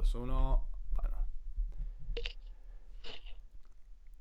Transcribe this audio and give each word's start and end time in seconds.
2, 0.00 0.14
1. 0.14 0.66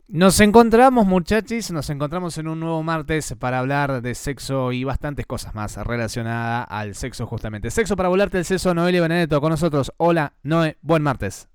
Nos 0.10 0.40
encontramos, 0.42 1.06
muchachos, 1.06 1.72
nos 1.72 1.90
encontramos 1.90 2.38
en 2.38 2.50
un 2.50 2.60
nuevo 2.60 2.84
martes 2.84 3.34
para 3.40 3.60
hablar 3.60 4.02
de 4.02 4.14
sexo 4.14 4.74
y 4.74 4.84
bastantes 4.84 5.26
cosas 5.26 5.56
más 5.56 5.78
relacionadas 5.78 6.66
al 6.70 6.96
sexo, 6.96 7.28
justamente. 7.28 7.72
Sexo 7.72 7.96
para 7.96 8.10
volarte 8.10 8.40
el 8.40 8.44
sexo, 8.44 8.74
Noelia 8.74 9.02
Benedetto 9.02 9.40
con 9.40 9.52
nosotros. 9.52 9.94
Hola, 9.96 10.34
Noé, 10.44 10.78
buen 10.82 11.02
martes. 11.02 11.48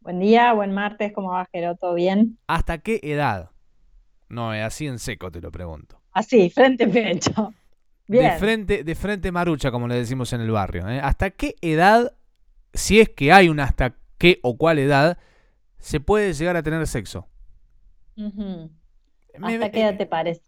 Buen 0.00 0.20
día, 0.20 0.54
buen 0.54 0.72
martes, 0.72 1.12
¿cómo 1.12 1.32
va, 1.32 1.46
Jero? 1.52 1.76
¿Todo 1.76 1.94
bien? 1.94 2.38
¿Hasta 2.46 2.78
qué 2.78 2.98
edad? 3.02 3.50
Noé, 4.30 4.62
así 4.62 4.86
en 4.86 4.98
seco 4.98 5.30
te 5.30 5.42
lo 5.42 5.52
pregunto. 5.52 6.00
Así, 6.12 6.48
frente 6.48 6.86
pecho. 6.88 7.52
Bien. 8.06 8.24
De 8.24 8.38
frente, 8.38 8.84
de 8.84 8.94
frente 8.94 9.30
marucha, 9.30 9.70
como 9.70 9.86
le 9.86 9.96
decimos 9.96 10.32
en 10.32 10.40
el 10.40 10.50
barrio. 10.50 10.88
¿eh? 10.88 10.98
¿Hasta 10.98 11.28
qué 11.28 11.56
edad, 11.60 12.14
si 12.72 13.00
es 13.00 13.08
que 13.08 13.32
hay 13.32 13.48
una 13.48 13.64
hasta 13.64 13.96
qué 14.18 14.40
o 14.42 14.56
cuál 14.56 14.78
edad, 14.78 15.18
se 15.78 16.00
puede 16.00 16.32
llegar 16.32 16.56
a 16.56 16.62
tener 16.62 16.86
sexo? 16.86 17.28
¿Hasta 19.42 19.70
qué 19.70 19.82
edad 19.82 19.96
te 19.96 20.06
parece? 20.06 20.42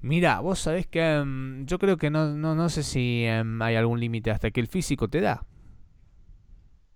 Mira, 0.00 0.40
vos 0.40 0.60
sabés 0.60 0.86
que 0.86 1.00
em, 1.00 1.66
yo 1.66 1.78
creo 1.78 1.96
que 1.96 2.10
no, 2.10 2.28
no, 2.28 2.68
sé 2.68 2.82
si 2.82 3.24
em, 3.24 3.60
hay 3.60 3.76
algún 3.76 3.98
límite 3.98 4.30
hasta 4.30 4.50
que 4.50 4.60
el 4.60 4.68
físico 4.68 5.08
te 5.08 5.20
da. 5.20 5.44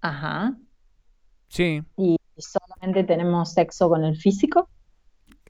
Ajá. 0.01 0.57
Sí. 1.49 1.83
¿Y 1.97 2.16
solamente 2.37 3.05
tenemos 3.05 3.52
sexo 3.52 3.89
con 3.89 4.05
el 4.05 4.16
físico? 4.16 4.69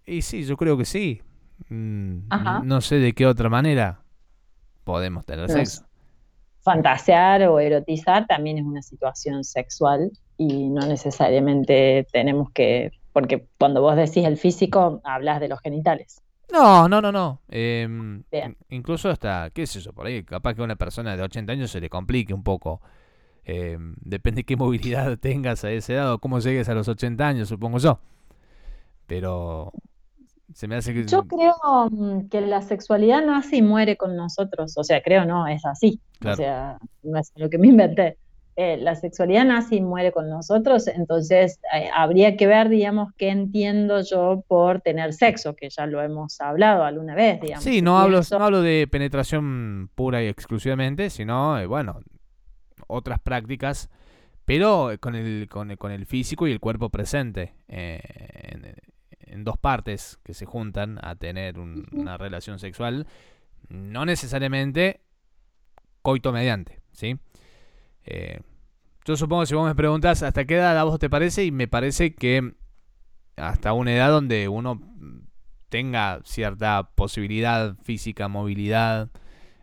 Y 0.06 0.22
sí, 0.22 0.44
yo 0.44 0.56
creo 0.56 0.76
que 0.76 0.84
sí. 0.84 1.22
Mm, 1.68 2.28
no 2.64 2.80
sé 2.80 2.96
de 2.96 3.12
qué 3.12 3.26
otra 3.26 3.50
manera 3.50 4.02
podemos 4.84 5.26
tener 5.26 5.50
sexo. 5.50 5.84
Fantasear 6.62 7.42
o 7.44 7.58
erotizar 7.58 8.26
también 8.26 8.58
es 8.58 8.64
una 8.64 8.82
situación 8.82 9.44
sexual 9.44 10.10
y 10.36 10.68
no 10.68 10.86
necesariamente 10.86 12.06
tenemos 12.12 12.50
que 12.52 12.90
porque 13.12 13.46
cuando 13.58 13.82
vos 13.82 13.96
decís 13.96 14.24
el 14.24 14.36
físico, 14.36 15.00
hablas 15.04 15.40
de 15.40 15.48
los 15.48 15.60
genitales. 15.60 16.22
No, 16.52 16.88
no, 16.88 17.00
no, 17.00 17.12
no. 17.12 17.40
Em, 17.48 18.22
incluso 18.68 19.08
hasta, 19.08 19.50
qué 19.50 19.62
es 19.62 19.76
eso, 19.76 19.92
por 19.92 20.06
ahí, 20.06 20.22
capaz 20.24 20.54
que 20.54 20.62
a 20.62 20.64
una 20.64 20.76
persona 20.76 21.16
de 21.16 21.22
80 21.22 21.52
años 21.52 21.70
se 21.70 21.80
le 21.80 21.88
complique 21.88 22.34
un 22.34 22.42
poco. 22.42 22.80
Em, 23.44 23.94
depende 24.00 24.40
de 24.40 24.44
qué 24.44 24.56
movilidad 24.56 25.18
tengas 25.20 25.64
a 25.64 25.70
ese 25.70 25.94
edad 25.94 26.12
o 26.12 26.18
cómo 26.18 26.38
llegues 26.40 26.68
a 26.68 26.74
los 26.74 26.88
80 26.88 27.26
años, 27.26 27.48
supongo 27.48 27.78
yo. 27.78 27.98
Pero 29.06 29.72
se 30.54 30.68
me 30.68 30.76
hace 30.76 30.92
que... 30.94 31.06
Yo 31.06 31.24
creo 31.24 31.54
mm, 31.90 32.28
que 32.28 32.40
la 32.40 32.62
sexualidad 32.62 33.24
no 33.24 33.36
así 33.36 33.62
muere 33.62 33.96
con 33.96 34.16
nosotros. 34.16 34.76
O 34.76 34.84
sea, 34.84 35.02
creo 35.02 35.24
no, 35.24 35.46
es 35.46 35.64
así. 35.64 36.00
O 36.24 36.34
sea, 36.34 36.78
no 37.02 37.18
es 37.18 37.32
lo 37.36 37.48
que 37.48 37.58
me 37.58 37.68
inventé. 37.68 38.16
Eh, 38.62 38.76
la 38.76 38.94
sexualidad 38.94 39.46
nace 39.46 39.76
y 39.76 39.80
muere 39.80 40.12
con 40.12 40.28
nosotros, 40.28 40.86
entonces 40.88 41.60
eh, 41.74 41.88
habría 41.94 42.36
que 42.36 42.46
ver, 42.46 42.68
digamos, 42.68 43.10
qué 43.16 43.30
entiendo 43.30 44.02
yo 44.02 44.44
por 44.48 44.82
tener 44.82 45.14
sexo, 45.14 45.56
que 45.56 45.70
ya 45.70 45.86
lo 45.86 46.02
hemos 46.02 46.38
hablado 46.42 46.84
alguna 46.84 47.14
vez, 47.14 47.40
digamos. 47.40 47.64
Sí, 47.64 47.80
no 47.80 47.98
hablo, 47.98 48.20
no 48.30 48.44
hablo 48.44 48.60
de 48.60 48.86
penetración 48.86 49.88
pura 49.94 50.22
y 50.22 50.26
exclusivamente, 50.26 51.08
sino, 51.08 51.58
eh, 51.58 51.64
bueno, 51.64 52.00
otras 52.86 53.18
prácticas, 53.20 53.88
pero 54.44 54.90
con 55.00 55.14
el, 55.14 55.48
con, 55.48 55.70
el 55.70 56.04
físico 56.04 56.46
y 56.46 56.52
el 56.52 56.60
cuerpo 56.60 56.90
presente, 56.90 57.54
en, 57.66 58.74
dos 59.44 59.58
partes 59.58 60.18
que 60.24 60.34
se 60.34 60.46
juntan 60.46 60.98
a 61.02 61.16
tener 61.16 61.58
una 61.58 62.16
relación 62.16 62.58
sexual, 62.58 63.06
no 63.68 64.04
necesariamente 64.04 65.00
coito 66.02 66.32
mediante, 66.32 66.80
¿sí? 66.92 67.18
Eh, 68.04 68.40
yo 69.04 69.16
supongo 69.16 69.42
que 69.42 69.46
si 69.46 69.54
vos 69.54 69.66
me 69.66 69.74
preguntas 69.74 70.22
hasta 70.22 70.44
qué 70.44 70.56
edad 70.56 70.78
a 70.78 70.84
vos 70.84 70.98
te 70.98 71.10
parece, 71.10 71.44
y 71.44 71.50
me 71.50 71.68
parece 71.68 72.14
que 72.14 72.54
hasta 73.36 73.72
una 73.72 73.94
edad 73.94 74.10
donde 74.10 74.48
uno 74.48 74.80
tenga 75.68 76.20
cierta 76.24 76.90
posibilidad 76.94 77.76
física, 77.82 78.28
movilidad, 78.28 79.10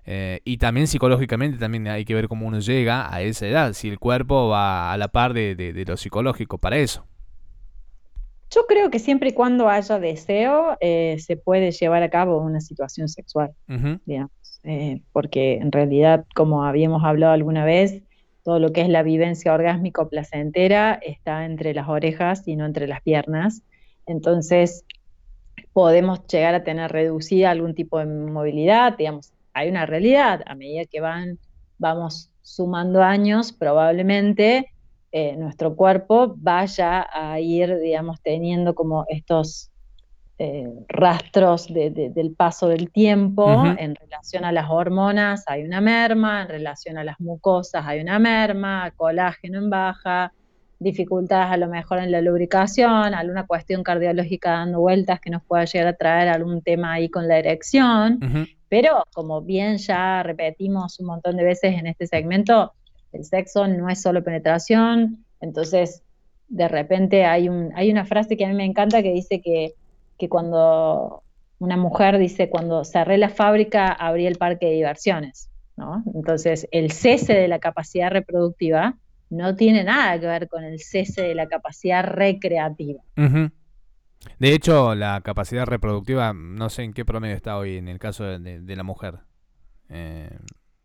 eh, 0.05 0.39
y 0.45 0.57
también 0.57 0.87
psicológicamente 0.87 1.57
también 1.57 1.87
hay 1.87 2.05
que 2.05 2.15
ver 2.15 2.29
cómo 2.29 2.47
uno 2.47 2.59
llega 2.59 3.13
a 3.13 3.21
esa 3.21 3.45
edad, 3.45 3.73
si 3.73 3.89
el 3.89 3.99
cuerpo 3.99 4.47
va 4.47 4.93
a 4.93 4.97
la 4.97 5.09
par 5.09 5.33
de, 5.33 5.83
lo 5.85 5.97
psicológico 5.97 6.57
para 6.57 6.77
eso. 6.77 7.05
Yo 8.49 8.65
creo 8.65 8.89
que 8.89 8.99
siempre 8.99 9.29
y 9.29 9.33
cuando 9.33 9.69
haya 9.69 9.99
deseo, 9.99 10.77
eh, 10.79 11.17
se 11.19 11.37
puede 11.37 11.71
llevar 11.71 12.03
a 12.03 12.09
cabo 12.09 12.39
una 12.39 12.61
situación 12.61 13.09
sexual, 13.09 13.53
digamos. 14.05 14.31
Eh, 14.63 15.01
porque 15.11 15.55
en 15.55 15.71
realidad, 15.71 16.25
como 16.35 16.63
habíamos 16.63 17.03
hablado 17.03 17.33
alguna 17.33 17.65
vez, 17.65 18.01
todo 18.43 18.59
lo 18.59 18.71
que 18.71 18.81
es 18.81 18.89
la 18.89 19.03
vivencia 19.03 19.53
orgásmico 19.53 20.09
placentera 20.09 20.93
está 21.01 21.45
entre 21.45 21.73
las 21.73 21.89
orejas 21.89 22.47
y 22.47 22.55
no 22.55 22.65
entre 22.65 22.87
las 22.87 23.01
piernas. 23.01 23.61
Entonces, 24.05 24.85
podemos 25.73 26.25
llegar 26.27 26.55
a 26.55 26.63
tener 26.63 26.91
reducida 26.91 27.51
algún 27.51 27.75
tipo 27.75 27.99
de 27.99 28.05
movilidad, 28.05 28.97
digamos, 28.97 29.31
hay 29.53 29.69
una 29.69 29.85
realidad, 29.85 30.43
a 30.45 30.55
medida 30.55 30.85
que 30.85 31.01
van, 31.01 31.39
vamos 31.79 32.29
sumando 32.41 33.01
años, 33.01 33.51
probablemente 33.51 34.71
eh, 35.11 35.35
nuestro 35.37 35.75
cuerpo 35.75 36.35
vaya 36.37 37.07
a 37.11 37.39
ir, 37.39 37.79
digamos, 37.79 38.21
teniendo 38.21 38.75
como 38.75 39.05
estos 39.07 39.71
eh, 40.39 40.69
rastros 40.87 41.67
del 41.73 42.35
paso 42.37 42.67
del 42.67 42.91
tiempo 42.91 43.65
en 43.79 43.95
relación 43.95 44.45
a 44.45 44.51
las 44.51 44.69
hormonas 44.69 45.43
hay 45.47 45.63
una 45.63 45.81
merma, 45.81 46.43
en 46.43 46.47
relación 46.49 46.99
a 46.99 47.03
las 47.03 47.19
mucosas 47.19 47.83
hay 47.87 48.01
una 48.01 48.19
merma, 48.19 48.91
colágeno 48.95 49.57
en 49.57 49.71
baja, 49.71 50.31
dificultades 50.77 51.51
a 51.51 51.57
lo 51.57 51.67
mejor 51.67 51.97
en 51.97 52.11
la 52.11 52.21
lubricación, 52.21 53.15
alguna 53.15 53.47
cuestión 53.47 53.81
cardiológica 53.81 54.51
dando 54.51 54.79
vueltas 54.79 55.19
que 55.19 55.31
nos 55.31 55.43
pueda 55.43 55.65
llegar 55.65 55.87
a 55.87 55.93
traer 55.93 56.29
algún 56.29 56.61
tema 56.61 56.93
ahí 56.93 57.09
con 57.09 57.27
la 57.27 57.39
erección, 57.39 58.19
pero 58.69 59.05
como 59.13 59.41
bien 59.41 59.77
ya 59.77 60.21
repetimos 60.21 60.99
un 60.99 61.07
montón 61.07 61.37
de 61.37 61.45
veces 61.45 61.73
en 61.79 61.87
este 61.87 62.05
segmento, 62.05 62.73
el 63.11 63.25
sexo 63.25 63.67
no 63.67 63.89
es 63.89 64.01
solo 64.01 64.23
penetración, 64.23 65.25
entonces 65.41 66.03
de 66.47 66.67
repente 66.67 67.25
hay, 67.25 67.49
un, 67.49 67.71
hay 67.75 67.91
una 67.91 68.05
frase 68.05 68.37
que 68.37 68.45
a 68.45 68.47
mí 68.47 68.55
me 68.55 68.65
encanta 68.65 69.03
que 69.03 69.11
dice 69.11 69.41
que 69.41 69.73
que 70.17 70.29
cuando 70.29 71.23
una 71.59 71.77
mujer 71.77 72.17
dice, 72.17 72.49
cuando 72.49 72.83
cerré 72.83 73.17
la 73.17 73.29
fábrica, 73.29 73.91
abrí 73.91 74.25
el 74.25 74.37
parque 74.37 74.67
de 74.67 74.73
diversiones, 74.73 75.49
¿no? 75.75 76.03
Entonces, 76.13 76.67
el 76.71 76.91
cese 76.91 77.33
de 77.33 77.47
la 77.47 77.59
capacidad 77.59 78.11
reproductiva 78.11 78.97
no 79.29 79.55
tiene 79.55 79.83
nada 79.83 80.19
que 80.19 80.27
ver 80.27 80.47
con 80.47 80.63
el 80.63 80.79
cese 80.79 81.21
de 81.23 81.35
la 81.35 81.47
capacidad 81.47 82.03
recreativa. 82.03 83.01
De 84.39 84.53
hecho, 84.53 84.95
la 84.95 85.21
capacidad 85.21 85.65
reproductiva, 85.65 86.33
no 86.33 86.69
sé 86.69 86.83
en 86.83 86.93
qué 86.93 87.05
promedio 87.05 87.35
está 87.35 87.57
hoy 87.57 87.77
en 87.77 87.87
el 87.87 87.99
caso 87.99 88.23
de, 88.23 88.75
la 88.75 88.83
mujer. 88.83 89.19
Eh, 89.89 90.29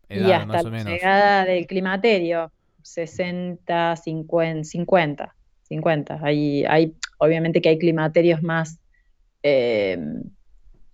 y 0.09 0.31
hasta 0.31 0.63
la 0.63 0.83
llegada 0.83 1.45
del 1.45 1.65
climaterio, 1.65 2.51
60, 2.81 3.95
50, 3.95 4.63
50. 4.63 5.35
50. 5.63 6.19
Hay, 6.21 6.65
hay, 6.65 6.93
obviamente 7.17 7.61
que 7.61 7.69
hay 7.69 7.77
climaterios 7.77 8.43
más 8.43 8.79
eh, 9.41 9.97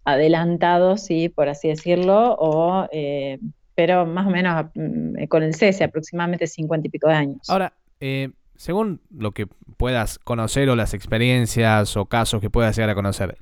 adelantados, 0.06 1.02
sí, 1.02 1.30
por 1.30 1.50
así 1.50 1.68
decirlo, 1.68 2.36
o, 2.40 2.88
eh, 2.92 3.40
pero 3.76 4.06
más 4.06 4.28
o 4.28 4.30
menos 4.30 4.66
mm, 4.74 5.26
con 5.28 5.44
el 5.44 5.54
cese, 5.54 5.84
aproximadamente 5.84 6.48
50 6.48 6.88
y 6.88 6.90
pico 6.90 7.08
de 7.08 7.14
años. 7.14 7.50
Ahora, 7.50 7.74
eh, 8.00 8.30
según 8.56 9.02
lo 9.16 9.32
que 9.32 9.48
puedas 9.78 10.20
conocer 10.20 10.70
o 10.70 10.76
las 10.76 10.94
experiencias 10.94 11.96
o 11.96 12.06
casos 12.06 12.42
que 12.42 12.50
puedas 12.50 12.76
llegar 12.76 12.90
a 12.90 12.96
conocer, 12.96 13.38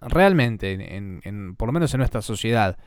realmente, 0.00 0.96
en, 0.96 1.54
por 1.56 1.68
lo 1.68 1.72
menos 1.72 1.92
en 1.92 1.98
nuestra 1.98 2.22
sociedad, 2.22 2.78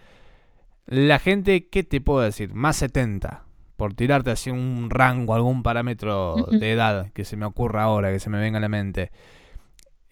la 0.85 1.19
gente, 1.19 1.67
¿qué 1.67 1.83
te 1.83 2.01
puedo 2.01 2.21
decir? 2.21 2.53
Más 2.53 2.77
70, 2.77 3.43
por 3.77 3.93
tirarte 3.93 4.31
así 4.31 4.51
un 4.51 4.89
rango, 4.89 5.33
algún 5.33 5.63
parámetro 5.63 6.35
de 6.51 6.71
edad 6.71 7.11
que 7.13 7.25
se 7.25 7.37
me 7.37 7.45
ocurra 7.45 7.83
ahora, 7.83 8.11
que 8.11 8.19
se 8.19 8.29
me 8.29 8.39
venga 8.39 8.57
a 8.57 8.61
la 8.61 8.69
mente 8.69 9.11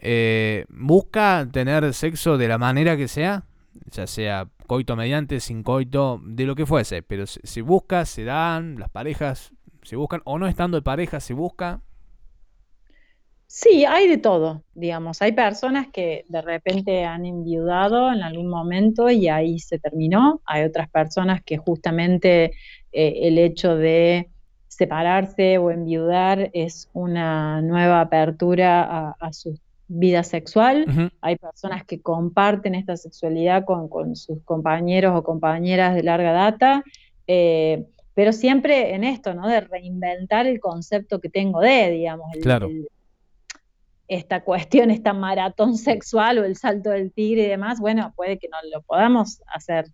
eh, 0.05 0.65
busca 0.67 1.47
tener 1.49 1.93
sexo 1.93 2.37
de 2.37 2.49
la 2.49 2.57
manera 2.57 2.97
que 2.97 3.07
sea, 3.07 3.45
ya 3.89 4.05
sea 4.05 4.49
coito 4.67 4.97
mediante, 4.97 5.39
sin 5.39 5.63
coito, 5.63 6.19
de 6.25 6.45
lo 6.45 6.55
que 6.55 6.65
fuese, 6.65 7.03
pero 7.03 7.25
se, 7.25 7.61
busca, 7.61 8.05
se 8.05 8.25
dan, 8.25 8.77
las 8.77 8.89
parejas 8.89 9.53
se 9.81 9.95
buscan, 9.95 10.21
o 10.25 10.37
no 10.37 10.47
estando 10.47 10.77
de 10.77 10.81
pareja, 10.81 11.21
se 11.21 11.33
busca. 11.33 11.79
Sí, 13.55 13.85
hay 13.85 14.07
de 14.07 14.17
todo, 14.17 14.63
digamos. 14.73 15.21
Hay 15.21 15.33
personas 15.33 15.87
que 15.93 16.25
de 16.27 16.41
repente 16.41 17.05
han 17.05 17.23
enviudado 17.23 18.11
en 18.11 18.23
algún 18.23 18.47
momento 18.47 19.11
y 19.11 19.27
ahí 19.27 19.59
se 19.59 19.77
terminó. 19.77 20.41
Hay 20.45 20.63
otras 20.63 20.89
personas 20.89 21.43
que 21.43 21.57
justamente 21.57 22.53
eh, 22.91 23.19
el 23.21 23.37
hecho 23.37 23.75
de 23.75 24.31
separarse 24.67 25.59
o 25.59 25.69
enviudar 25.69 26.49
es 26.53 26.89
una 26.93 27.61
nueva 27.61 28.01
apertura 28.01 28.81
a, 28.83 29.15
a 29.19 29.33
sus 29.33 29.59
vida 29.87 30.23
sexual. 30.23 31.11
Hay 31.21 31.35
personas 31.35 31.83
que 31.85 32.01
comparten 32.01 32.73
esta 32.73 32.97
sexualidad 32.97 33.65
con, 33.65 34.15
sus 34.15 34.41
compañeros 34.43 35.13
o 35.15 35.23
compañeras 35.23 35.93
de 35.93 36.01
larga 36.01 36.31
data. 36.31 36.83
Eh, 37.27 37.85
pero 38.15 38.31
siempre 38.31 38.95
en 38.95 39.03
esto, 39.03 39.35
¿no? 39.35 39.47
De 39.47 39.61
reinventar 39.61 40.47
el 40.47 40.59
concepto 40.59 41.19
que 41.19 41.29
tengo 41.29 41.61
de, 41.61 41.91
digamos, 41.91 42.27
claro. 42.41 42.67
Esta 44.07 44.43
cuestión, 44.43 44.91
esta 44.91 45.13
maratón 45.13 45.77
sexual 45.77 46.39
o 46.39 46.43
el 46.43 46.55
salto 46.55 46.89
del 46.89 47.11
tigre 47.11 47.43
y 47.43 47.47
demás, 47.47 47.79
bueno, 47.79 48.13
puede 48.15 48.37
que 48.37 48.49
no 48.49 48.57
lo 48.71 48.81
podamos 48.81 49.41
hacer 49.47 49.85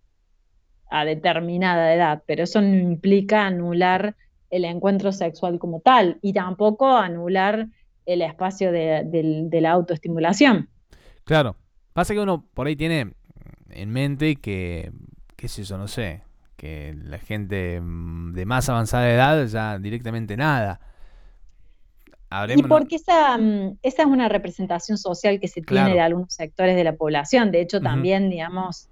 a 0.90 1.04
determinada 1.04 1.94
edad, 1.94 2.22
pero 2.26 2.42
eso 2.42 2.60
no 2.60 2.76
implica 2.76 3.46
anular 3.46 4.16
el 4.50 4.64
encuentro 4.64 5.12
sexual 5.12 5.58
como 5.58 5.80
tal 5.80 6.18
y 6.22 6.32
tampoco 6.32 6.96
anular 6.96 7.68
el 8.04 8.22
espacio 8.22 8.72
de, 8.72 9.48
la 9.52 9.70
autoestimulación. 9.70 10.68
Claro, 11.24 11.56
pasa 11.92 12.12
que 12.12 12.20
uno 12.20 12.44
por 12.54 12.66
ahí 12.66 12.74
tiene 12.74 13.14
en 13.70 13.90
mente 13.90 14.36
que, 14.36 14.90
qué 15.36 15.46
es 15.46 15.58
eso, 15.60 15.78
no 15.78 15.86
sé, 15.86 16.22
que 16.56 16.94
la 17.04 17.18
gente 17.18 17.80
mm, 17.80 18.32
de 18.32 18.46
más 18.46 18.68
avanzada 18.68 19.10
edad 19.10 19.46
ya 19.46 19.78
directamente 19.78 20.36
nada. 20.36 20.80
Y 22.56 22.62
porque 22.62 22.96
esa, 22.96 23.36
mm, 23.36 23.78
esa 23.82 24.02
es 24.02 24.08
una 24.08 24.28
representación 24.28 24.98
social 24.98 25.40
que 25.40 25.48
se 25.48 25.62
tiene 25.62 25.94
de 25.94 26.00
algunos 26.00 26.32
sectores 26.32 26.76
de 26.76 26.84
la 26.84 26.94
población. 26.94 27.50
De 27.50 27.60
hecho, 27.60 27.80
también, 27.80 28.30
digamos, 28.30 28.88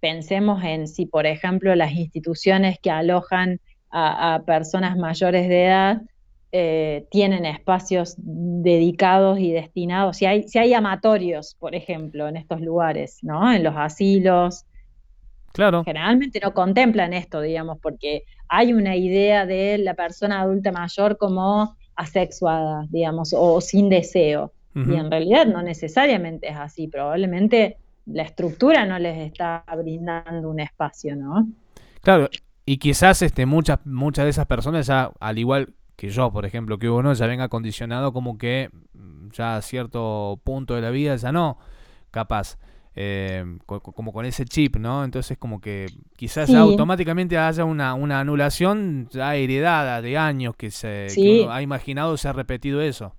pensemos 0.00 0.64
en 0.64 0.88
si, 0.88 1.04
por 1.04 1.26
ejemplo, 1.26 1.74
las 1.74 1.92
instituciones 1.92 2.78
que 2.78 2.90
alojan 2.90 3.60
a, 3.90 4.42
personas 4.46 4.96
mayores 4.96 5.48
de 5.48 5.64
edad 5.64 6.02
eh, 6.52 7.06
tienen 7.10 7.44
espacios 7.44 8.14
dedicados 8.18 9.38
y 9.38 9.52
destinados, 9.52 10.16
si 10.16 10.26
hay, 10.26 10.48
si 10.48 10.58
hay 10.58 10.72
amatorios, 10.72 11.56
por 11.58 11.74
ejemplo, 11.74 12.26
en 12.28 12.36
estos 12.36 12.60
lugares, 12.60 13.18
¿no? 13.22 13.52
En 13.52 13.62
los 13.64 13.74
asilos. 13.76 14.64
Claro. 15.52 15.84
Generalmente 15.84 16.40
no 16.42 16.54
contemplan 16.54 17.12
esto, 17.12 17.40
digamos, 17.42 17.78
porque 17.82 18.24
hay 18.48 18.72
una 18.72 18.96
idea 18.96 19.44
de 19.44 19.76
la 19.76 19.94
persona 19.94 20.40
adulta 20.40 20.72
mayor 20.72 21.18
como 21.18 21.76
asexuada, 21.98 22.86
digamos, 22.88 23.34
o 23.36 23.60
sin 23.60 23.90
deseo. 23.90 24.52
Y 24.74 24.94
en 24.94 25.10
realidad 25.10 25.44
no 25.44 25.60
necesariamente 25.60 26.48
es 26.48 26.56
así, 26.56 26.86
probablemente 26.86 27.78
la 28.06 28.22
estructura 28.22 28.86
no 28.86 28.96
les 29.00 29.18
está 29.26 29.64
brindando 29.76 30.48
un 30.48 30.60
espacio, 30.60 31.16
¿no? 31.16 31.48
Claro, 32.00 32.28
y 32.64 32.76
quizás 32.76 33.22
este, 33.22 33.44
muchas, 33.44 33.84
muchas 33.84 34.24
de 34.26 34.30
esas 34.30 34.46
personas 34.46 34.86
ya, 34.86 35.10
al 35.18 35.36
igual 35.36 35.74
que 35.96 36.10
yo, 36.10 36.30
por 36.30 36.46
ejemplo, 36.46 36.78
que 36.78 36.88
uno 36.88 37.12
ya 37.12 37.26
venga 37.26 37.48
condicionado 37.48 38.12
como 38.12 38.38
que 38.38 38.70
mm, 38.94 39.30
ya 39.32 39.56
a 39.56 39.62
cierto 39.62 40.40
punto 40.44 40.76
de 40.76 40.82
la 40.82 40.90
vida 40.90 41.16
ya 41.16 41.32
no, 41.32 41.58
capaz. 42.12 42.56
Eh, 43.00 43.44
como 43.64 44.12
con 44.12 44.26
ese 44.26 44.44
chip, 44.44 44.74
¿no? 44.74 45.04
Entonces 45.04 45.38
como 45.38 45.60
que 45.60 45.86
quizás 46.16 46.52
automáticamente 46.52 47.38
haya 47.38 47.64
una, 47.64 47.94
una, 47.94 48.18
anulación 48.18 49.08
ya 49.12 49.36
heredada 49.36 50.02
de 50.02 50.18
años 50.18 50.56
que, 50.56 50.72
se, 50.72 51.06
ha 51.48 51.62
imaginado 51.62 52.16
se 52.16 52.26
ha 52.26 52.32
repetido 52.32 52.82
eso. 52.82 53.14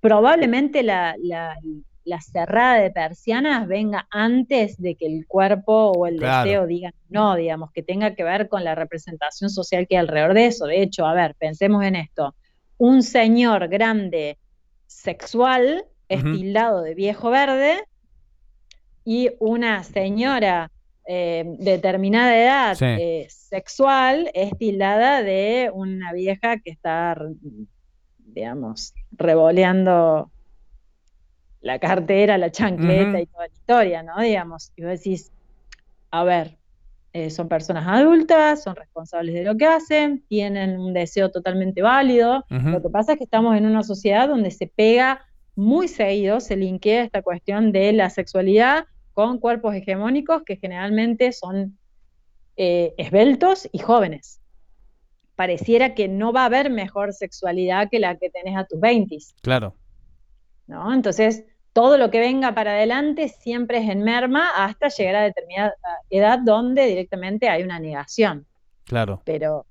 Probablemente 0.00 0.82
la, 0.82 1.14
la, 1.22 1.54
la 2.02 2.20
cerrada 2.20 2.80
de 2.80 2.90
persianas 2.90 3.68
venga 3.68 4.08
antes 4.10 4.82
de 4.82 4.96
que 4.96 5.06
el 5.06 5.28
cuerpo 5.28 5.92
o 5.92 6.08
el 6.08 6.18
deseo 6.18 6.66
digan 6.66 6.92
no, 7.08 7.36
digamos, 7.36 7.70
que 7.70 7.84
tenga 7.84 8.16
que 8.16 8.24
ver 8.24 8.48
con 8.48 8.64
la 8.64 8.74
representación 8.74 9.48
social 9.48 9.86
que 9.86 9.96
hay 9.96 10.00
alrededor 10.00 10.34
de 10.34 10.46
eso. 10.46 10.66
De 10.66 10.82
hecho, 10.82 11.06
a 11.06 11.14
ver, 11.14 11.36
pensemos 11.36 11.84
en 11.84 11.94
esto. 11.94 12.34
Un 12.78 13.04
señor 13.04 13.68
grande 13.68 14.38
sexual 14.88 15.84
es 16.08 16.24
tildado 16.24 16.82
de 16.82 16.96
viejo 16.96 17.30
verde 17.30 17.84
y 19.06 19.30
una 19.38 19.84
señora 19.84 20.72
eh, 21.06 21.44
determinada 21.60 22.36
edad 22.36 22.76
eh, 22.82 23.28
sexual 23.30 24.28
es 24.34 24.50
tildada 24.58 25.22
de 25.22 25.70
una 25.72 26.12
vieja 26.12 26.58
que 26.58 26.70
está, 26.70 27.16
digamos, 28.18 28.92
revoleando 29.12 30.32
la 31.60 31.78
cartera, 31.78 32.36
la 32.36 32.50
chancleta 32.50 33.20
y 33.20 33.26
toda 33.26 33.46
la 33.46 33.52
historia, 33.52 34.02
¿no? 34.02 34.20
Digamos, 34.20 34.72
y 34.74 34.82
vos 34.82 34.90
decís, 34.90 35.30
a 36.10 36.24
ver, 36.24 36.58
eh, 37.12 37.30
son 37.30 37.48
personas 37.48 37.86
adultas, 37.86 38.64
son 38.64 38.74
responsables 38.74 39.36
de 39.36 39.44
lo 39.44 39.56
que 39.56 39.66
hacen, 39.66 40.24
tienen 40.28 40.80
un 40.80 40.92
deseo 40.92 41.30
totalmente 41.30 41.80
válido. 41.80 42.44
Lo 42.50 42.82
que 42.82 42.88
pasa 42.90 43.12
es 43.12 43.18
que 43.18 43.24
estamos 43.24 43.56
en 43.56 43.66
una 43.66 43.84
sociedad 43.84 44.28
donde 44.28 44.50
se 44.50 44.66
pega 44.66 45.24
muy 45.54 45.86
seguido, 45.86 46.40
se 46.40 46.56
linkea 46.56 47.04
esta 47.04 47.22
cuestión 47.22 47.70
de 47.70 47.92
la 47.92 48.10
sexualidad 48.10 48.86
con 49.16 49.38
cuerpos 49.38 49.74
hegemónicos 49.74 50.42
que 50.42 50.56
generalmente 50.56 51.32
son 51.32 51.78
eh, 52.58 52.92
esbeltos 52.98 53.66
y 53.72 53.78
jóvenes. 53.78 54.42
Pareciera 55.36 55.94
que 55.94 56.06
no 56.06 56.34
va 56.34 56.42
a 56.42 56.44
haber 56.44 56.68
mejor 56.68 57.14
sexualidad 57.14 57.88
que 57.90 57.98
la 57.98 58.18
que 58.18 58.28
tenés 58.28 58.58
a 58.58 58.66
tus 58.66 58.78
20. 58.78 59.16
Claro. 59.40 59.74
¿No? 60.66 60.92
Entonces, 60.92 61.44
todo 61.72 61.96
lo 61.96 62.10
que 62.10 62.20
venga 62.20 62.54
para 62.54 62.72
adelante 62.72 63.30
siempre 63.30 63.78
es 63.78 63.88
en 63.88 64.02
merma 64.02 64.50
hasta 64.54 64.88
llegar 64.88 65.14
a 65.14 65.22
determinada 65.22 65.72
edad 66.10 66.38
donde 66.38 66.84
directamente 66.84 67.48
hay 67.48 67.62
una 67.62 67.80
negación. 67.80 68.44
Claro. 68.84 69.22
Pero 69.24 69.64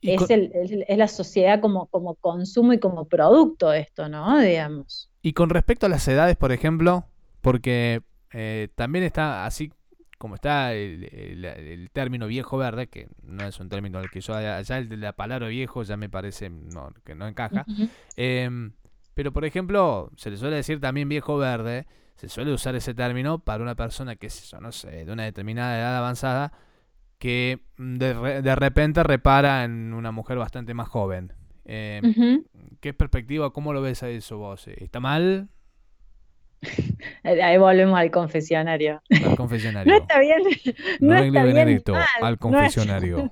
es, 0.00 0.28
la 0.88 1.06
sociedad 1.06 1.60
como, 1.60 1.86
como 1.86 2.16
consumo 2.16 2.72
y 2.72 2.80
como 2.80 3.04
producto 3.04 3.70
de 3.70 3.78
esto, 3.78 4.08
¿no? 4.08 4.40
Digamos. 4.40 5.08
Y 5.22 5.34
con 5.34 5.50
respecto 5.50 5.86
a 5.86 5.88
las 5.88 6.08
edades, 6.08 6.34
por 6.34 6.50
ejemplo, 6.50 7.04
porque 7.42 8.02
eh, 8.32 8.68
también 8.74 9.04
está 9.04 9.46
así 9.46 9.72
como 10.18 10.36
está 10.36 10.72
el, 10.72 11.90
término 11.92 12.28
viejo 12.28 12.56
verde, 12.56 12.86
que 12.86 13.08
no 13.24 13.44
es 13.44 13.58
un 13.58 13.68
término 13.68 13.98
al 13.98 14.08
que 14.08 14.20
yo, 14.20 14.34
ya 14.40 14.78
el 14.78 14.88
de 14.88 14.96
la 14.96 15.14
palabra 15.14 15.48
viejo 15.48 15.82
ya 15.82 15.96
me 15.96 16.08
parece 16.08 16.50
que 17.04 17.16
no 17.16 17.26
encaja. 17.26 17.66
Pero, 19.14 19.32
por 19.32 19.44
ejemplo, 19.44 20.10
se 20.16 20.30
le 20.30 20.36
suele 20.36 20.56
decir 20.56 20.80
también 20.80 21.08
viejo 21.08 21.36
verde, 21.36 21.86
se 22.16 22.28
suele 22.28 22.52
usar 22.52 22.74
ese 22.74 22.94
término 22.94 23.38
para 23.38 23.62
una 23.62 23.74
persona 23.74 24.16
que 24.16 24.28
es 24.28 24.54
no 24.60 24.72
sé, 24.72 25.04
de 25.04 25.12
una 25.12 25.24
determinada 25.24 25.78
edad 25.78 25.96
avanzada, 25.98 26.52
que 27.18 27.60
de, 27.76 28.56
repente 28.56 29.02
repara 29.02 29.64
en 29.64 29.92
una 29.92 30.12
mujer 30.12 30.38
bastante 30.38 30.74
más 30.74 30.88
joven. 30.88 31.32
Eh, 31.64 32.42
¿Qué 32.80 32.94
perspectiva, 32.94 33.52
cómo 33.52 33.72
lo 33.72 33.82
ves 33.82 34.02
a 34.02 34.08
eso 34.08 34.38
vos? 34.38 34.66
¿Está 34.66 34.98
mal? 34.98 35.48
Ahí 37.24 37.58
volvemos 37.58 37.98
al 37.98 38.10
confesionario. 38.10 39.02
Al 39.10 39.36
confesionario. 39.36 39.92
No 39.92 39.98
está 40.00 40.18
bien. 40.20 40.42
No, 41.00 41.14
está 41.16 41.44
bien 41.44 41.82
al 42.20 42.38
confesionario 42.38 43.30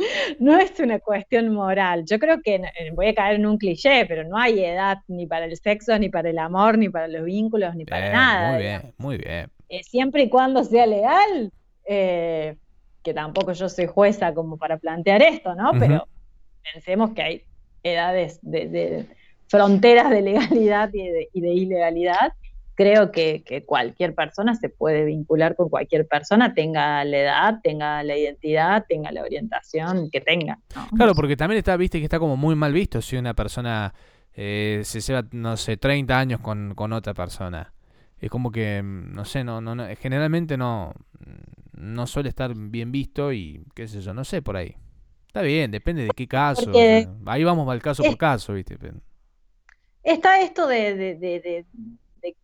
no 0.38 0.58
es 0.58 0.78
una 0.80 0.98
cuestión 0.98 1.52
moral. 1.52 2.04
Yo 2.06 2.18
creo 2.18 2.40
que 2.42 2.56
eh, 2.56 2.90
voy 2.94 3.08
a 3.08 3.14
caer 3.14 3.36
en 3.36 3.46
un 3.46 3.58
cliché, 3.58 4.06
pero 4.06 4.24
no 4.24 4.36
hay 4.36 4.64
edad 4.64 4.98
ni 5.08 5.26
para 5.26 5.44
el 5.44 5.56
sexo, 5.56 5.98
ni 5.98 6.08
para 6.08 6.30
el 6.30 6.38
amor, 6.38 6.78
ni 6.78 6.88
para 6.88 7.08
los 7.08 7.24
vínculos, 7.24 7.74
ni 7.74 7.84
para 7.84 8.12
nada. 8.12 8.52
Muy 8.52 8.62
bien, 8.62 8.94
muy 8.98 9.18
bien. 9.18 9.50
Eh, 9.68 9.82
siempre 9.82 10.24
y 10.24 10.28
cuando 10.28 10.64
sea 10.64 10.86
legal, 10.86 11.52
eh, 11.84 12.56
que 13.02 13.14
tampoco 13.14 13.52
yo 13.52 13.68
soy 13.68 13.86
jueza 13.86 14.34
como 14.34 14.56
para 14.56 14.78
plantear 14.78 15.22
esto, 15.22 15.54
¿no? 15.54 15.72
Pero 15.78 16.06
pensemos 16.72 17.10
que 17.12 17.22
hay 17.22 17.44
edades 17.82 18.38
de, 18.42 19.06
fronteras 19.48 20.10
de 20.10 20.22
legalidad 20.22 20.90
y 20.92 21.40
de 21.40 21.54
ilegalidad 21.54 22.32
creo 22.80 23.12
que, 23.12 23.62
cualquier 23.66 24.14
persona 24.14 24.54
se 24.54 24.70
puede 24.70 25.04
vincular 25.04 25.54
con 25.54 25.68
cualquier 25.68 26.08
persona, 26.08 26.54
tenga 26.54 27.04
la 27.04 27.18
edad, 27.18 27.60
tenga 27.62 28.02
la 28.02 28.16
identidad, 28.16 28.86
tenga 28.88 29.12
la 29.12 29.20
orientación 29.20 30.08
que 30.10 30.22
tenga. 30.22 30.58
Claro, 30.96 31.14
porque 31.14 31.36
también 31.36 31.58
está, 31.58 31.76
viste, 31.76 31.98
que 31.98 32.04
está 32.04 32.18
como 32.18 32.38
muy 32.38 32.54
mal 32.54 32.72
visto 32.72 33.02
si 33.02 33.18
una 33.18 33.34
persona 33.34 33.92
eh, 34.32 34.80
se 34.82 35.02
lleva, 35.02 35.26
no 35.32 35.58
sé, 35.58 35.76
30 35.76 36.18
años 36.18 36.40
con, 36.40 36.74
otra 36.94 37.12
persona. 37.12 37.70
Es 38.18 38.30
como 38.30 38.50
que, 38.50 38.82
mm, 38.82 39.12
no 39.12 39.26
sé, 39.26 39.44
no, 39.44 39.60
no, 39.60 39.76
generalmente 40.00 40.56
no, 40.56 40.94
no 41.74 42.06
suele 42.06 42.30
estar 42.30 42.54
bien 42.56 42.92
visto 42.92 43.30
y 43.30 43.62
qué 43.74 43.88
sé 43.88 44.00
yo, 44.00 44.14
no 44.14 44.24
sé 44.24 44.40
por 44.40 44.56
ahí. 44.56 44.74
Está 45.26 45.42
bien, 45.42 45.70
depende 45.70 46.04
de 46.04 46.10
qué 46.16 46.26
caso. 46.26 46.72
ahí 47.26 47.44
vamos 47.44 47.68
al 47.68 47.82
caso 47.82 48.02
por 48.02 48.16
caso, 48.16 48.54
¿viste? 48.54 48.78
Está 50.02 50.40
esto 50.40 50.66
de, 50.66 50.94
de 50.94 51.66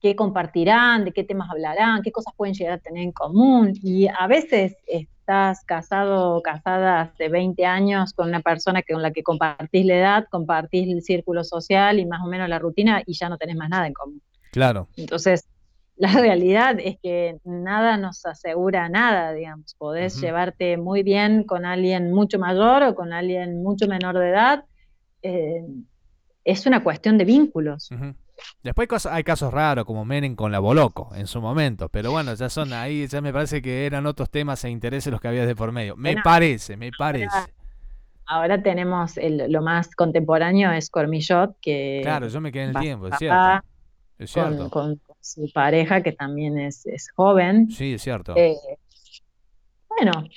qué 0.00 0.16
compartirán, 0.16 1.04
de 1.04 1.12
qué 1.12 1.25
temas 1.25 1.50
hablarán, 1.50 2.02
qué 2.02 2.12
cosas 2.12 2.35
pueden 2.37 2.54
llegar 2.54 2.75
a 2.75 2.78
tener 2.78 3.02
en 3.02 3.12
común. 3.12 3.73
Y 3.83 4.09
a 4.09 4.26
veces 4.26 4.76
estás 4.87 5.64
casado 5.64 6.37
o 6.37 6.42
casada 6.42 7.00
hace 7.00 7.28
20 7.28 7.64
años 7.66 8.12
con 8.12 8.28
una 8.28 8.40
persona 8.40 8.83
con 8.83 9.02
la 9.02 9.11
que 9.11 9.23
compartís 9.23 9.85
la 9.85 9.95
edad, 9.97 10.26
compartís 10.30 10.88
el 10.88 11.02
círculo 11.02 11.42
social 11.42 11.99
y 11.99 12.06
más 12.06 12.21
o 12.23 12.28
menos 12.28 12.49
la 12.49 12.59
rutina 12.59 13.02
y 13.04 13.14
ya 13.14 13.28
no 13.28 13.37
tenés 13.37 13.56
más 13.56 13.68
nada 13.68 13.87
en 13.87 13.92
común. 13.92 14.23
Claro. 14.52 14.88
Entonces, 14.97 15.49
la 15.97 16.12
realidad 16.12 16.76
es 16.78 16.99
que 17.02 17.38
nada 17.45 17.97
nos 17.97 18.25
asegura 18.26 18.88
nada, 18.88 19.33
digamos. 19.33 19.75
Podés 19.75 20.21
llevarte 20.21 20.76
muy 20.76 21.02
bien 21.02 21.45
con 21.45 21.64
alguien 21.64 22.12
mucho 22.12 22.38
mayor 22.38 22.83
o 22.83 22.95
con 22.95 23.12
alguien 23.12 23.62
mucho 23.62 23.88
menor 23.88 24.18
de 24.18 24.28
edad. 24.28 24.64
Eh, 25.23 25.64
es 26.45 26.66
una 26.66 26.85
cuestión 26.85 27.18
de 27.18 27.25
vínculos. 27.25 27.90
Después 28.62 29.06
hay 29.06 29.24
casos 29.24 29.52
raros 29.52 29.84
como 29.84 30.04
Menem 30.04 30.34
con 30.34 30.52
la 30.52 30.58
Boloco 30.58 31.10
en 31.14 31.26
su 31.26 31.40
momento, 31.40 31.88
pero 31.88 32.10
bueno, 32.10 32.34
ya 32.34 32.48
son 32.48 32.72
ahí, 32.72 33.06
ya 33.06 33.20
me 33.20 33.32
parece 33.32 33.62
que 33.62 33.86
eran 33.86 34.06
otros 34.06 34.30
temas 34.30 34.64
e 34.64 34.70
intereses 34.70 35.10
los 35.10 35.20
que 35.20 35.28
había 35.28 35.46
de 35.46 35.54
por 35.54 35.72
medio. 35.72 35.96
Me 35.96 36.16
parece, 36.22 36.76
me 36.76 36.90
parece. 36.96 37.36
Ahora, 38.26 38.60
tenemos 38.60 39.14
lo 39.16 39.62
más 39.62 39.94
contemporáneo 39.94 40.72
es 40.72 40.90
Cormillot, 40.90 41.56
que... 41.60 42.00
Claro, 42.02 42.26
yo 42.26 42.40
me 42.40 42.50
quedé 42.50 42.64
en 42.64 42.70
el 42.70 42.82
tiempo, 42.82 43.06
es 43.06 43.18
cierto. 43.18 43.64
Es 44.18 44.30
cierto. 44.30 44.70
Con, 44.70 45.00
su 45.20 45.50
pareja, 45.52 46.02
que 46.02 46.12
también 46.12 46.58
es, 46.58 46.86
es 46.86 47.10
joven. 47.14 47.68
Sí, 47.70 47.94
es 47.94 48.02
cierto. 48.02 48.34
Eh, 48.36 48.54
bueno. 49.96 50.28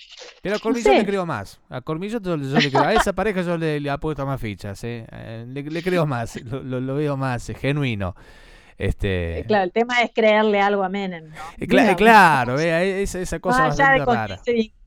Pero 0.41 0.55
a 0.55 0.59
Cormillot 0.59 0.93
le 0.93 1.05
creo 1.05 1.25
más. 1.25 1.59
A 1.69 1.81
Cormillot 1.81 2.23
yo, 2.23 2.37
le 2.37 2.69
creo. 2.69 2.83
A 2.83 2.93
esa 2.93 3.13
pareja 3.13 3.41
yo 3.41 3.57
le, 3.57 3.79
le 3.79 3.89
apuesto 3.89 4.25
más 4.25 4.39
fichas. 4.39 4.83
¿eh? 4.83 5.05
eh 5.11 5.45
le, 5.47 5.83
creo 5.83 6.05
más. 6.05 6.41
Lo, 6.43 6.61
lo, 6.61 6.95
veo 6.95 7.17
más 7.17 7.51
genuino. 7.59 8.15
Este... 8.77 9.39
Eh, 9.39 9.45
claro, 9.45 9.65
el 9.65 9.71
tema 9.73 10.01
es 10.01 10.11
creerle 10.15 10.61
algo 10.61 10.83
a 10.83 10.89
Menem, 10.89 11.29
¿no? 11.29 11.35
Eh, 11.57 11.95
claro, 11.97 12.57
esa, 12.57 13.19
esa 13.19 13.39
cosa 13.39 13.69
de 13.69 14.05
rara. 14.05 14.39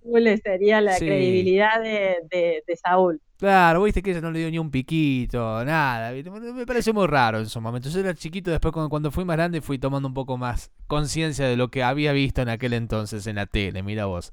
Vincule 0.03 0.39
sería 0.39 0.81
la 0.81 0.97
credibilidad 0.99 1.81
de, 1.81 2.17
de, 2.31 2.65
de, 2.67 2.77
Saúl. 2.77 3.21
Claro, 3.39 3.83
viste 3.83 4.03
que 4.03 4.13
ella 4.13 4.21
no 4.21 4.31
le 4.31 4.39
dio 4.39 4.51
ni 4.51 4.59
un 4.59 4.71
piquito, 4.71 5.65
nada. 5.65 6.13
Me 6.13 6.67
parece 6.67 6.93
muy 6.93 7.07
raro 7.07 7.39
en 7.39 7.47
su 7.47 7.61
momento. 7.61 7.89
Yo 7.89 8.01
era 8.01 8.15
chiquito, 8.15 8.51
después 8.51 8.73
cuando 8.89 9.11
fui 9.11 9.25
más 9.25 9.37
grande 9.37 9.61
fui 9.61 9.79
tomando 9.79 10.09
un 10.09 10.15
poco 10.15 10.37
más 10.37 10.71
conciencia 10.87 11.47
de 11.47 11.57
lo 11.57 11.69
que 11.69 11.83
había 11.83 12.13
visto 12.13 12.43
en 12.43 12.49
aquel 12.49 12.73
entonces 12.73 13.27
en 13.27 13.37
la 13.37 13.47
tele, 13.47 13.83
mira 13.83 14.07
vos. 14.07 14.33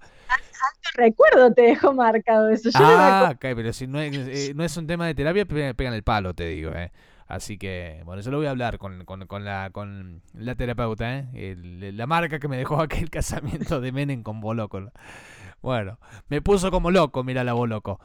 recuerdo 0.95 1.53
te 1.53 1.63
dejó 1.63 1.93
marcado 1.93 2.49
eso. 2.49 2.69
ah, 2.75 3.31
ok, 3.33 3.41
pero 3.55 3.73
si 3.73 3.87
no 3.87 3.99
es, 3.99 4.15
eh, 4.15 4.53
no 4.55 4.63
es 4.63 4.75
un 4.77 4.85
tema 4.85 5.07
de 5.07 5.15
terapia, 5.15 5.45
pegan 5.45 5.93
el 5.93 6.03
palo, 6.03 6.33
te 6.33 6.45
digo, 6.47 6.71
eh. 6.71 6.91
Así 7.29 7.59
que, 7.59 8.01
bueno, 8.05 8.23
yo 8.23 8.31
lo 8.31 8.37
voy 8.37 8.47
a 8.47 8.49
hablar 8.49 8.79
con, 8.79 9.05
la, 9.45 9.69
con 9.69 10.21
la 10.33 10.55
terapeuta, 10.55 11.15
¿eh? 11.15 11.55
la 11.93 12.07
marca 12.07 12.39
que 12.39 12.47
me 12.47 12.57
dejó 12.57 12.81
aquel 12.81 13.11
casamiento 13.11 13.79
de 13.79 13.91
Menem 13.91 14.23
con 14.23 14.41
Boloco. 14.41 14.91
Bueno, 15.61 15.99
me 16.29 16.41
puso 16.41 16.71
como 16.71 16.91
loco, 16.91 17.23
mira 17.23 17.43
la 17.43 17.53
Boloco. 17.53 17.99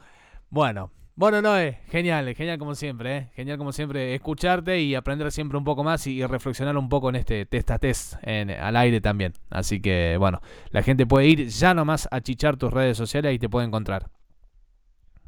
Bueno, 0.49 0.91
bueno, 1.17 1.41
Noé, 1.41 1.79
genial, 1.87 2.35
genial 2.35 2.59
como 2.59 2.75
siempre, 2.75 3.17
¿eh? 3.17 3.29
Genial 3.35 3.57
como 3.57 3.71
siempre 3.71 4.15
escucharte 4.15 4.81
y 4.81 4.95
aprender 4.95 5.31
siempre 5.31 5.57
un 5.57 5.63
poco 5.63 5.81
más 5.81 6.05
y, 6.07 6.25
reflexionar 6.25 6.75
un 6.75 6.89
poco 6.89 7.07
en 7.07 7.15
este 7.15 7.45
test 7.45 7.71
a 7.71 7.79
test 7.79 8.15
en, 8.21 8.49
al 8.49 8.75
aire 8.75 8.99
también. 8.99 9.31
Así 9.49 9.81
que, 9.81 10.17
bueno, 10.19 10.41
la 10.71 10.83
gente 10.83 11.05
puede 11.05 11.27
ir 11.27 11.47
ya 11.47 11.73
nomás 11.73 12.09
a 12.11 12.19
chichar 12.19 12.57
tus 12.57 12.73
redes 12.73 12.97
sociales 12.97 13.33
y 13.33 13.39
te 13.39 13.47
puede 13.47 13.65
encontrar. 13.65 14.07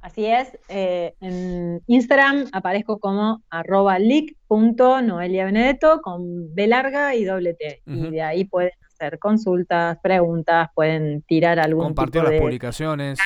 Así 0.01 0.25
es, 0.25 0.60
eh, 0.67 1.13
en 1.22 1.81
Instagram 1.88 2.48
aparezco 2.51 3.00
como 3.00 3.41
arroba 3.50 3.98
leak.noeliabenedetto 3.98 6.01
con 6.01 6.53
B 6.53 6.67
larga 6.67 7.15
y 7.15 7.24
doble 7.24 7.53
T. 7.53 7.81
Y 7.86 8.10
de 8.10 8.22
ahí 8.22 8.43
pueden 8.43 8.72
hacer 8.97 9.19
consultas, 9.19 9.97
preguntas, 10.01 10.69
pueden 10.73 11.21
tirar 11.21 11.59
algún 11.59 11.85
Compartir 11.85 12.23
las 12.23 12.39
publicaciones. 12.39 13.19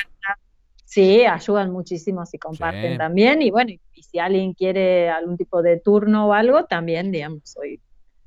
Sí, 0.86 1.26
ayudan 1.26 1.72
muchísimo 1.72 2.26
si 2.26 2.38
comparten 2.38 2.98
también. 2.98 3.42
Y 3.42 3.50
bueno, 3.50 3.72
y 3.72 4.04
si 4.04 4.20
alguien 4.20 4.54
quiere 4.54 5.10
algún 5.10 5.38
tipo 5.38 5.62
de 5.62 5.80
turno 5.80 6.28
o 6.28 6.34
algo, 6.34 6.66
también, 6.66 7.12
digamos, 7.12 7.42
soy, 7.46 7.80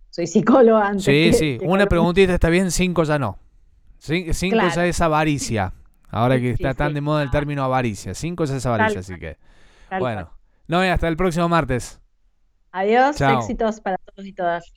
soy 0.08 0.26
psicólogo 0.26 0.78
antes. 0.78 1.04
Sí, 1.04 1.32
sí. 1.34 1.58
Una 1.62 1.86
preguntita 1.86 2.32
está 2.32 2.48
bien, 2.48 2.70
cinco 2.70 3.04
ya 3.04 3.18
no. 3.18 3.38
Cinco 3.98 4.56
ya 4.74 4.86
es 4.86 5.00
avaricia. 5.00 5.74
Ahora 6.08 6.38
que 6.38 6.50
está 6.50 6.74
tan 6.74 6.94
de 6.94 7.00
moda 7.00 7.22
el 7.22 7.30
término 7.30 7.64
avaricia. 7.64 8.14
Cinco 8.14 8.44
es 8.44 8.64
avaricia, 8.64 9.00
así 9.00 9.18
que. 9.18 9.36
bueno. 9.98 10.30
No, 10.66 10.80
hasta 10.80 11.08
el 11.08 11.16
próximo 11.16 11.46
martes. 11.48 12.00
Adiós, 12.72 13.20
éxitos 13.20 13.80
para 13.80 13.98
todos 13.98 14.26
y 14.26 14.32
todas. 14.32 14.72